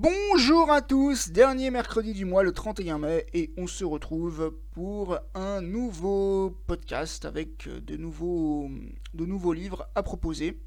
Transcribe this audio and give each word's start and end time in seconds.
Bonjour 0.00 0.70
à 0.70 0.80
tous, 0.80 1.30
dernier 1.30 1.72
mercredi 1.72 2.12
du 2.12 2.24
mois, 2.24 2.44
le 2.44 2.52
31 2.52 2.98
mai, 2.98 3.26
et 3.34 3.50
on 3.56 3.66
se 3.66 3.84
retrouve 3.84 4.54
pour 4.70 5.18
un 5.34 5.60
nouveau 5.60 6.56
podcast 6.68 7.24
avec 7.24 7.68
de 7.68 7.96
nouveaux, 7.96 8.70
de 9.14 9.26
nouveaux 9.26 9.52
livres 9.52 9.88
à 9.96 10.04
proposer. 10.04 10.62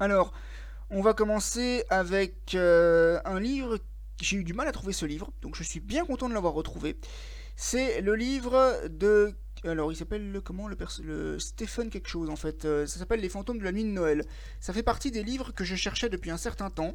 Alors, 0.00 0.32
on 0.90 1.02
va 1.02 1.14
commencer 1.14 1.84
avec 1.88 2.56
euh, 2.56 3.20
un 3.24 3.38
livre, 3.38 3.78
j'ai 4.20 4.38
eu 4.38 4.42
du 4.42 4.54
mal 4.54 4.66
à 4.66 4.72
trouver 4.72 4.92
ce 4.92 5.06
livre, 5.06 5.30
donc 5.40 5.54
je 5.54 5.62
suis 5.62 5.78
bien 5.78 6.04
content 6.04 6.28
de 6.28 6.34
l'avoir 6.34 6.54
retrouvé. 6.54 6.96
C'est 7.54 8.00
le 8.00 8.16
livre 8.16 8.88
de 8.88 9.36
alors, 9.64 9.92
il 9.92 9.96
s'appelle 9.96 10.40
comment 10.44 10.66
le, 10.66 10.76
le 11.02 11.38
Stephen 11.38 11.90
quelque 11.90 12.08
chose 12.08 12.28
en 12.28 12.36
fait. 12.36 12.64
Euh, 12.64 12.86
ça 12.86 12.98
s'appelle 12.98 13.20
Les 13.20 13.28
fantômes 13.28 13.58
de 13.58 13.64
la 13.64 13.72
nuit 13.72 13.84
de 13.84 13.88
Noël. 13.90 14.24
Ça 14.60 14.72
fait 14.72 14.84
partie 14.84 15.10
des 15.10 15.22
livres 15.22 15.52
que 15.52 15.64
je 15.64 15.74
cherchais 15.76 16.08
depuis 16.08 16.30
un 16.30 16.36
certain 16.36 16.70
temps. 16.70 16.92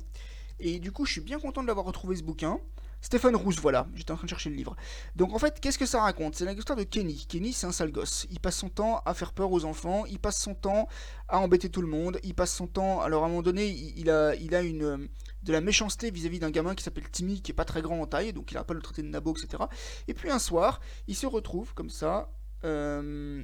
Et 0.59 0.79
du 0.79 0.91
coup, 0.91 1.05
je 1.05 1.13
suis 1.13 1.21
bien 1.21 1.39
content 1.39 1.61
de 1.61 1.67
l'avoir 1.67 1.85
retrouvé 1.85 2.15
ce 2.15 2.23
bouquin. 2.23 2.59
Stephen 3.01 3.35
Roos, 3.35 3.51
voilà, 3.61 3.85
j'étais 3.95 4.11
en 4.11 4.15
train 4.15 4.25
de 4.25 4.29
chercher 4.29 4.49
le 4.49 4.55
livre. 4.55 4.77
Donc 5.17 5.33
en 5.33 5.39
fait, 5.39 5.59
qu'est-ce 5.59 5.77
que 5.77 5.85
ça 5.85 6.01
raconte? 6.01 6.35
C'est 6.35 6.51
l'histoire 6.53 6.77
de 6.77 6.83
Kenny. 6.83 7.25
Kenny, 7.27 7.51
c'est 7.51 7.67
un 7.67 7.73
sale 7.73 7.91
gosse. 7.91 8.25
Il 8.31 8.39
passe 8.39 8.55
son 8.55 8.69
temps 8.69 9.01
à 9.05 9.13
faire 9.13 9.33
peur 9.33 9.51
aux 9.51 9.65
enfants, 9.65 10.05
il 10.05 10.19
passe 10.19 10.41
son 10.41 10.55
temps 10.55 10.87
à 11.27 11.39
embêter 11.39 11.69
tout 11.69 11.81
le 11.81 11.89
monde, 11.89 12.17
il 12.23 12.33
passe 12.33 12.55
son 12.55 12.65
temps... 12.65 13.01
Alors 13.01 13.23
à 13.23 13.25
un 13.25 13.29
moment 13.29 13.41
donné, 13.41 13.67
il, 13.67 14.09
a, 14.09 14.35
il 14.35 14.55
a 14.55 14.61
une, 14.61 15.09
de 15.43 15.51
la 15.51 15.59
méchanceté 15.59 16.11
vis-à-vis 16.11 16.39
d'un 16.39 16.49
gamin 16.49 16.75
qui 16.75 16.83
s'appelle 16.85 17.09
Timmy, 17.09 17.41
qui 17.41 17.51
est 17.51 17.55
pas 17.55 17.65
très 17.65 17.81
grand 17.81 17.99
en 17.99 18.07
taille, 18.07 18.31
donc 18.31 18.53
il 18.53 18.57
a 18.57 18.63
pas 18.63 18.73
le 18.73 18.81
traité 18.81 19.01
de 19.01 19.09
nabo, 19.09 19.35
etc. 19.35 19.63
Et 20.07 20.13
puis 20.13 20.29
un 20.29 20.39
soir, 20.39 20.79
il 21.07 21.15
se 21.15 21.27
retrouve 21.27 21.73
comme 21.73 21.89
ça... 21.89 22.31
Euh, 22.63 23.43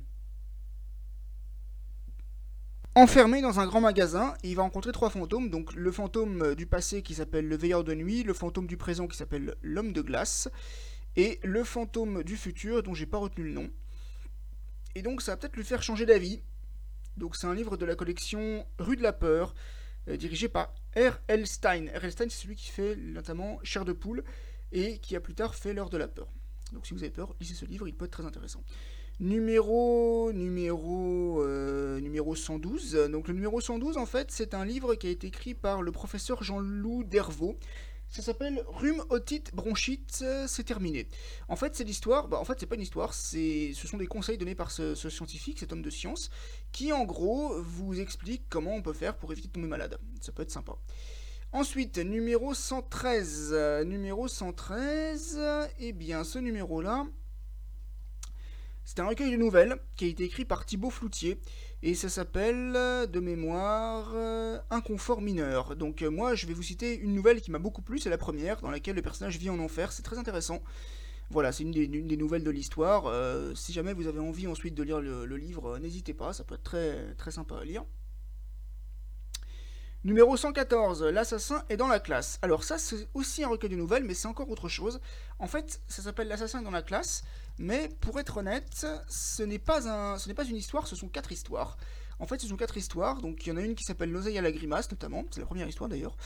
enfermé 2.96 3.42
dans 3.42 3.60
un 3.60 3.68
grand 3.68 3.82
magasin 3.82 4.34
il 4.44 4.56
va 4.56 4.64
rencontrer 4.64 4.92
trois 4.92 5.10
fantômes. 5.10 5.50
Donc 5.50 5.74
le 5.74 5.92
fantôme 5.92 6.42
euh, 6.42 6.56
du 6.56 6.66
passé 6.66 7.02
qui 7.02 7.16
s'appelle 7.16 7.48
le 7.48 7.58
veilleur 7.58 7.84
de 7.84 7.94
nuit, 7.94 8.24
le 8.24 8.34
fantôme 8.34 8.68
du 8.68 8.78
présent 8.78 9.08
qui 9.08 9.18
s'appelle 9.18 9.56
l'homme 9.62 9.94
de 9.94 10.02
glace 10.02 10.50
et 11.16 11.40
le 11.44 11.64
fantôme 11.64 12.23
du 12.23 12.38
futur 12.38 12.84
dont 12.84 12.94
j'ai 12.94 13.06
pas 13.06 13.18
retenu 13.18 13.46
le 13.46 13.54
nom. 13.54 13.70
Et 14.96 15.02
donc 15.02 15.22
ça 15.22 15.34
va 15.34 15.38
peut-être 15.38 15.56
lui 15.56 15.64
faire 15.64 15.84
changer 15.84 16.06
d'avis. 16.06 16.42
Donc 17.18 17.36
c'est 17.36 17.48
un 17.48 17.54
livre 17.54 17.78
de 17.78 17.86
la 17.86 17.96
collection 17.96 18.66
Rue 18.78 18.96
de 18.96 19.03
la 19.03 19.14
peur 19.14 19.53
euh, 20.08 20.18
dirigé 20.18 20.50
par 20.50 20.74
R.L. 20.96 21.48
Stein. 21.48 21.88
R.L. 21.96 22.12
Stein 22.12 22.30
c'est 22.30 22.44
celui 22.44 22.56
qui 22.56 22.70
fait 22.70 22.96
notamment 22.96 23.59
Chair 23.64 23.86
de 23.86 23.94
poule 23.94 24.24
et 24.72 25.00
qui 25.00 25.16
a 25.16 25.20
plus 25.20 25.36
tard 25.36 25.56
fait 25.56 25.74
L'heure 25.74 25.90
de 25.90 25.98
la 25.98 26.08
peur. 26.08 26.28
Donc 26.74 26.86
si 26.86 26.94
vous 26.94 27.03
avez 27.03 27.12
peur, 27.12 27.36
lisez 27.40 27.56
ce 27.56 27.66
livre, 27.66 27.88
il 27.88 27.96
peut 27.96 28.06
être 28.06 28.12
très 28.12 28.26
intéressant. 28.26 28.64
Numéro, 29.20 30.31
numéro, 30.31 31.44
euh, 31.44 32.00
numéro 32.00 32.36
112. 32.36 33.09
Donc 33.12 33.28
le 33.28 33.34
numéro 33.34 33.59
112, 33.59 33.98
en 33.98 34.06
fait, 34.06 34.31
c'est 34.31 34.53
un 34.53 34.64
livre 34.64 34.95
qui 34.95 35.08
a 35.08 35.09
été 35.09 35.28
écrit 35.28 35.53
par 35.53 35.81
le 35.81 35.92
professeur 35.92 36.42
Jean-Loup 36.42 37.03
Dervaux. 37.03 37.58
Ça 38.08 38.22
s'appelle 38.22 38.64
Rhume, 38.66 39.03
otite, 39.09 39.53
bronchite, 39.53 40.23
c'est 40.47 40.64
terminé. 40.64 41.09
En 41.50 41.58
fait, 41.58 41.75
c'est 41.75 41.84
l'histoire, 41.84 42.30
bah, 42.30 42.40
en 42.40 42.45
fait, 42.45 42.58
c'est 42.62 42.66
pas 42.66 42.75
une 42.75 42.81
histoire, 42.81 43.14
c'est, 43.14 43.73
ce 43.75 43.88
sont 43.88 43.97
des 43.97 44.08
conseils 44.08 44.38
donnés 44.38 44.56
par 44.56 44.72
ce, 44.72 44.95
scientifique, 44.95 45.59
cet 45.59 45.73
homme 45.73 45.84
de 45.84 45.90
science, 45.90 46.30
qui 46.72 46.94
en 46.94 47.03
gros 47.03 47.62
vous 47.62 48.00
explique 48.00 48.44
comment 48.50 48.73
on 48.73 48.81
peut 48.81 48.94
faire 48.94 49.17
pour 49.17 49.34
éviter 49.34 49.50
de 49.50 49.53
tomber 49.53 49.67
malade. 49.67 50.00
Ça 50.22 50.31
peut 50.31 50.44
être 50.44 50.50
sympa. 50.50 50.78
Ensuite, 51.52 51.97
numéro 51.97 52.53
113. 52.53 53.84
numéro 53.86 54.30
113, 54.30 55.40
eh 55.80 55.92
bien, 55.92 56.23
ce 56.23 56.40
numéro-là, 56.40 57.06
c'est 58.90 59.02
un 59.02 59.08
recueil 59.08 59.32
de 59.32 59.38
nouvelles 59.38 59.78
qui 59.95 60.06
a 60.06 60.08
été 60.08 60.23
écrit 60.23 60.45
par 60.45 60.66
Thibaut 60.66 60.90
Floutier 60.90 61.40
et 61.84 61.94
ça 61.94 62.09
s'appelle 62.09 62.73
de 62.73 63.20
mémoire 63.20 64.16
Un 64.72 64.81
confort 64.81 65.22
mineur. 65.22 65.76
Donc 65.76 66.02
euh, 66.02 66.09
moi 66.09 66.34
je 66.34 66.48
vais 66.48 66.54
vous 66.54 66.64
citer 66.64 66.98
une 66.98 67.14
nouvelle 67.14 67.40
qui 67.40 67.52
m'a 67.52 67.59
beaucoup 67.59 67.84
plu, 67.84 68.00
c'est 68.00 68.09
la 68.09 68.18
première 68.18 68.62
dans 68.62 68.72
laquelle 68.72 68.96
le 68.96 69.04
personnage 69.04 69.38
vit 69.38 69.52
en 69.52 69.59
enfer, 69.59 69.92
c'est 69.92 70.02
très 70.02 70.18
intéressant. 70.18 70.64
Voilà, 71.30 71.52
c'est 71.52 71.62
une, 71.62 71.72
des, 71.72 72.18
nouvelles 72.18 72.44
de 72.44 72.50
l'histoire. 72.50 73.06
Euh, 73.06 73.54
si 73.54 73.73
jamais 73.73 73.94
vous 73.94 74.08
avez 74.08 74.19
envie 74.19 74.47
ensuite 74.47 74.74
de 74.74 74.81
lire 74.81 75.02
le, 75.02 75.38
livre, 75.38 75.75
euh, 75.75 75.80
n'hésitez 75.80 76.16
pas, 76.16 76.34
ça 76.34 76.44
peut 76.44 76.56
être 76.56 76.63
très, 76.63 77.13
très 77.13 77.30
sympa 77.30 77.59
à 77.59 77.66
lire. 77.66 77.86
Numéro 80.06 80.38
114, 80.38 81.04
l'assassin 81.04 81.62
est 81.68 81.76
dans 81.76 81.90
la 81.90 82.00
classe. 82.00 82.40
Alors 82.42 82.64
ça 82.64 82.78
c'est 82.78 83.10
aussi 83.14 83.44
un 83.44 83.50
recueil 83.50 83.70
de 83.70 83.76
nouvelles, 83.76 84.06
mais 84.06 84.14
c'est 84.14 84.30
encore 84.30 84.50
autre 84.50 84.70
chose. 84.70 85.02
En 85.40 85.48
fait, 85.48 85.82
ça 85.90 86.02
s'appelle 86.02 86.30
l'assassin 86.30 86.62
est 86.62 86.64
dans 86.64 86.72
la 86.72 86.82
classe, 86.82 87.26
mais 87.58 87.90
pour 88.00 88.18
être 88.18 88.38
honnête, 88.38 88.88
ce 89.10 89.44
n'est 89.44 89.60
pas, 89.60 89.90
un, 89.90 90.18
ce 90.18 90.30
n'est 90.30 90.34
pas 90.34 90.46
une 90.46 90.56
histoire, 90.56 90.88
ce 90.88 90.96
sont 90.96 91.10
quatre 91.10 91.34
histoires. 91.34 91.78
En 92.20 92.28
fait, 92.28 92.40
ce 92.40 92.48
sont 92.48 92.56
quatre 92.56 92.78
histoires. 92.78 93.22
Donc, 93.22 93.46
il 93.46 93.50
y 93.50 93.52
en 93.52 93.58
a 93.58 93.62
une 93.62 93.76
qui 93.76 93.84
s'appelle 93.84 94.12
L'oseille 94.12 94.38
à 94.38 94.42
la 94.42 94.52
grimace, 94.52 94.92
notamment. 94.92 95.24
C'est 95.32 95.40
la 95.40 95.46
première 95.46 95.68
histoire 95.70 95.90
d'ailleurs. 95.90 96.18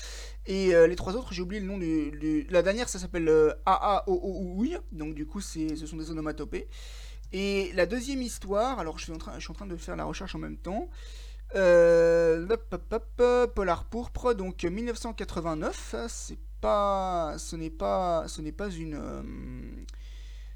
Et 0.47 0.73
euh, 0.73 0.87
les 0.87 0.95
trois 0.95 1.15
autres, 1.15 1.33
j'ai 1.33 1.43
oublié 1.43 1.61
le 1.61 1.67
nom 1.67 1.77
du. 1.77 2.47
La 2.49 2.63
dernière, 2.63 2.89
ça 2.89 2.97
s'appelle 2.97 3.27
euh, 3.27 3.53
A 3.67 4.03
O 4.07 4.13
O 4.13 4.53
Oui. 4.55 4.75
Donc, 4.91 5.13
du 5.13 5.27
coup, 5.27 5.39
ce 5.39 5.85
sont 5.85 5.97
des 5.97 6.09
onomatopées. 6.09 6.67
Et 7.31 7.71
la 7.73 7.85
deuxième 7.85 8.23
histoire, 8.23 8.79
alors 8.79 8.97
je 8.97 9.03
suis, 9.03 9.13
en 9.13 9.17
train, 9.17 9.33
je 9.35 9.41
suis 9.41 9.51
en 9.51 9.55
train 9.55 9.67
de 9.67 9.77
faire 9.77 9.95
la 9.95 10.05
recherche 10.05 10.33
en 10.33 10.39
même 10.39 10.57
temps. 10.57 10.89
Euh, 11.55 12.47
Polar 13.55 13.85
pourpre, 13.85 14.33
donc 14.33 14.63
1989. 14.63 15.95
C'est 16.07 16.39
pas, 16.61 17.35
ce 17.37 17.55
n'est 17.55 17.69
pas, 17.69 18.27
ce 18.27 18.41
n'est 18.41 18.51
pas 18.51 18.69
une. 18.69 18.95
Euh, 18.95 19.21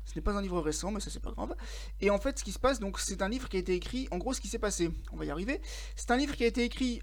ce 0.06 0.16
n'est 0.16 0.22
pas 0.22 0.34
un 0.34 0.42
livre 0.42 0.62
récent, 0.62 0.92
mais 0.92 1.02
ça 1.02 1.10
c'est 1.10 1.22
pas 1.22 1.32
grave. 1.32 1.54
Et 2.00 2.10
en 2.10 2.18
fait, 2.18 2.40
ce 2.40 2.44
qui 2.44 2.54
se 2.54 2.60
passe, 2.60 2.80
donc 2.80 3.00
c'est 3.00 3.22
un 3.22 3.30
livre 3.30 3.50
qui 3.50 3.58
a 3.58 3.60
été 3.60 3.74
écrit. 3.74 4.08
En 4.12 4.18
gros, 4.18 4.34
ce 4.34 4.40
qui 4.40 4.48
s'est 4.48 4.58
passé, 4.58 4.90
on 5.12 5.18
va 5.18 5.26
y 5.26 5.30
arriver. 5.30 5.62
C'est 5.96 6.12
un 6.12 6.18
livre 6.18 6.36
qui 6.36 6.46
a 6.46 6.48
été 6.48 6.64
écrit 6.64 7.02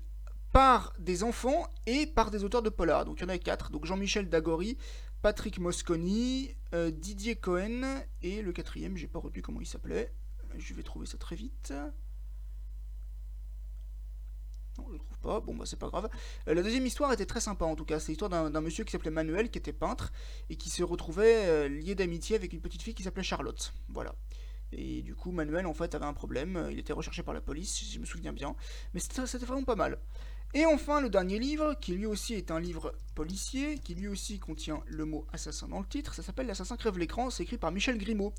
par 0.52 0.94
des 0.98 1.22
enfants 1.22 1.66
et 1.86 2.06
par 2.06 2.30
des 2.30 2.44
auteurs 2.44 2.62
de 2.62 2.70
polar. 2.70 3.04
Donc 3.04 3.18
il 3.20 3.22
y 3.22 3.26
en 3.26 3.28
a 3.28 3.38
quatre. 3.38 3.70
Donc 3.70 3.84
Jean-Michel 3.84 4.30
Dagory, 4.30 4.78
Patrick 5.20 5.58
Mosconi, 5.58 6.54
euh, 6.72 6.90
Didier 6.90 7.36
Cohen 7.36 8.02
et 8.22 8.40
le 8.40 8.52
quatrième, 8.52 8.96
j'ai 8.96 9.06
pas 9.06 9.18
retenu 9.18 9.42
comment 9.42 9.60
il 9.60 9.66
s'appelait. 9.66 10.12
Je 10.56 10.72
vais 10.72 10.82
trouver 10.82 11.06
ça 11.06 11.18
très 11.18 11.36
vite. 11.36 11.74
Non, 14.78 14.84
je 14.88 14.92
le 14.94 14.98
trouve 14.98 15.18
pas. 15.18 15.40
Bon, 15.40 15.54
bah 15.54 15.64
c'est 15.66 15.78
pas 15.78 15.88
grave. 15.88 16.08
Euh, 16.48 16.54
la 16.54 16.62
deuxième 16.62 16.86
histoire 16.86 17.12
était 17.12 17.26
très 17.26 17.40
sympa 17.40 17.64
en 17.64 17.76
tout 17.76 17.84
cas. 17.84 18.00
C'est 18.00 18.12
l'histoire 18.12 18.30
d'un 18.30 18.60
monsieur 18.60 18.84
qui 18.84 18.92
s'appelait 18.92 19.10
Manuel, 19.10 19.50
qui 19.50 19.58
était 19.58 19.72
peintre, 19.72 20.12
et 20.50 20.56
qui 20.56 20.70
se 20.70 20.82
retrouvait 20.82 21.46
euh, 21.46 21.68
lié 21.68 21.94
d'amitié 21.94 22.36
avec 22.36 22.52
une 22.52 22.60
petite 22.60 22.82
fille 22.82 22.94
qui 22.94 23.02
s'appelait 23.02 23.22
Charlotte. 23.22 23.72
Voilà. 23.88 24.14
Et 24.72 25.02
du 25.02 25.14
coup, 25.14 25.30
Manuel 25.30 25.66
en 25.66 25.74
fait 25.74 25.94
avait 25.94 26.04
un 26.04 26.14
problème. 26.14 26.68
Il 26.72 26.78
était 26.78 26.92
recherché 26.92 27.22
par 27.22 27.34
la 27.34 27.40
police, 27.40 27.92
je 27.92 27.98
me 28.00 28.04
souviens 28.04 28.32
bien. 28.32 28.56
Mais 28.92 29.00
c'était 29.00 29.46
vraiment 29.46 29.64
pas 29.64 29.76
mal. 29.76 29.98
Et 30.56 30.66
enfin, 30.66 31.00
le 31.00 31.10
dernier 31.10 31.40
livre, 31.40 31.74
qui 31.80 31.94
lui 31.94 32.06
aussi 32.06 32.34
est 32.34 32.52
un 32.52 32.60
livre 32.60 32.94
policier, 33.16 33.76
qui 33.78 33.96
lui 33.96 34.06
aussi 34.06 34.38
contient 34.38 34.84
le 34.86 35.04
mot 35.04 35.26
assassin 35.32 35.66
dans 35.66 35.80
le 35.80 35.84
titre, 35.84 36.14
ça 36.14 36.22
s'appelle 36.22 36.46
L'assassin 36.46 36.76
crève 36.76 36.96
l'écran, 36.96 37.28
c'est 37.28 37.42
écrit 37.42 37.58
par 37.58 37.72
Michel 37.72 37.98
Grimaud. 37.98 38.32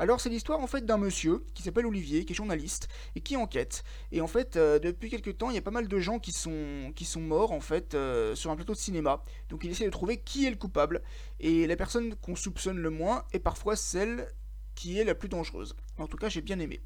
Alors 0.00 0.20
c'est 0.20 0.30
l'histoire 0.30 0.58
en 0.58 0.66
fait 0.66 0.84
d'un 0.84 0.98
monsieur 0.98 1.44
qui 1.54 1.62
s'appelle 1.62 1.86
Olivier, 1.86 2.24
qui 2.24 2.32
est 2.32 2.36
journaliste, 2.36 2.88
et 3.14 3.20
qui 3.20 3.36
enquête. 3.36 3.84
Et 4.10 4.20
en 4.20 4.26
fait, 4.26 4.56
euh, 4.56 4.80
depuis 4.80 5.10
quelques 5.10 5.38
temps, 5.38 5.50
il 5.50 5.54
y 5.54 5.58
a 5.58 5.62
pas 5.62 5.70
mal 5.70 5.86
de 5.86 5.98
gens 6.00 6.18
qui 6.18 6.32
sont, 6.32 6.92
morts 7.18 7.52
en 7.52 7.60
fait 7.60 7.94
euh, 7.94 8.34
sur 8.34 8.50
un 8.50 8.56
plateau 8.56 8.72
de 8.72 8.78
cinéma. 8.78 9.22
Donc 9.48 9.62
il 9.62 9.70
essaie 9.70 9.84
de 9.84 9.90
trouver 9.90 10.16
qui 10.16 10.46
est 10.46 10.50
le 10.50 10.56
coupable. 10.56 11.02
Et 11.38 11.68
la 11.68 11.76
personne 11.76 12.16
qu'on 12.16 12.34
soupçonne 12.34 12.78
le 12.78 12.90
moins 12.90 13.24
est 13.32 13.38
parfois 13.38 13.76
celle 13.76 14.26
qui 14.74 14.98
est 14.98 15.04
la 15.04 15.14
plus 15.14 15.28
dangereuse. 15.28 15.76
En 15.98 16.08
tout 16.08 16.16
cas, 16.16 16.28
j'ai 16.28 16.40
bien 16.40 16.58
aimé. 16.58 16.80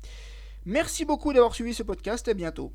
Merci 0.67 1.07
beaucoup 1.07 1.33
d'avoir 1.33 1.55
suivi 1.55 1.73
ce 1.73 1.83
podcast, 1.83 2.29
à 2.29 2.35
bientôt. 2.35 2.75